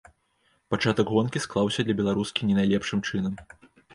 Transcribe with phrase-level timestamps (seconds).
[0.73, 3.33] Пачатак гонкі склаўся для беларускі не найлепшым чынам.